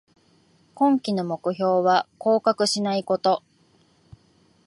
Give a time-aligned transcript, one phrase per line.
[0.73, 3.43] 今季の目標は降格しないこと